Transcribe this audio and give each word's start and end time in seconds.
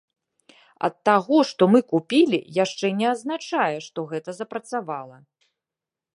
Ад 0.87 0.95
таго, 1.09 1.37
што 1.49 1.67
мы 1.73 1.79
купілі, 1.91 2.39
яшчэ 2.63 2.91
не 3.03 3.07
азначае, 3.13 3.77
што 3.91 3.99
гэта 4.15 4.29
запрацавала. 4.39 5.17